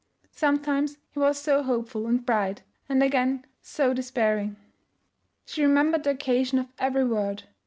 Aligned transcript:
Sometimes 0.31 0.97
he 1.11 1.19
was 1.19 1.39
so 1.39 1.61
hopeful 1.61 2.07
and 2.07 2.25
bright, 2.25 2.63
and 2.89 3.03
again 3.03 3.45
so 3.61 3.93
despairing. 3.93 4.55
She 5.45 5.61
remembered 5.61 6.05
the 6.05 6.09
occasion 6.09 6.57
of 6.57 6.69
every 6.79 7.03
word. 7.03 7.43